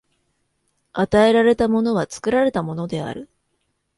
[0.93, 3.29] 与えられたものは作られたものである。